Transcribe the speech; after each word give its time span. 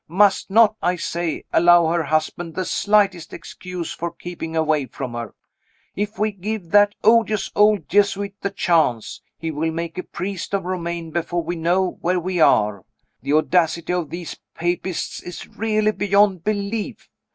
must 0.07 0.49
not, 0.49 0.75
I 0.81 0.95
say, 0.95 1.43
allow 1.53 1.85
her 1.85 2.01
husband 2.05 2.55
the 2.55 2.65
slightest 2.65 3.33
excuse 3.33 3.93
for 3.93 4.09
keeping 4.11 4.55
away 4.55 4.87
from 4.87 5.13
her. 5.13 5.35
If 5.95 6.17
we 6.17 6.31
give 6.31 6.71
that 6.71 6.95
odious 7.03 7.51
old 7.55 7.87
Jesuit 7.87 8.33
the 8.41 8.49
chance, 8.49 9.21
he 9.37 9.51
will 9.51 9.69
make 9.69 9.99
a 9.99 10.03
priest 10.03 10.55
of 10.55 10.65
Romayne 10.65 11.11
before 11.11 11.43
we 11.43 11.55
know 11.55 11.99
where 12.01 12.19
we 12.19 12.39
are. 12.41 12.83
The 13.21 13.33
audacity 13.33 13.93
of 13.93 14.09
these 14.09 14.39
Papists 14.55 15.21
is 15.21 15.47
really 15.47 15.91
beyond 15.91 16.43
belief. 16.43 17.07